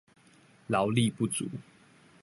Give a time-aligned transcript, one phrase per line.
[0.67, 1.47] 勞力不足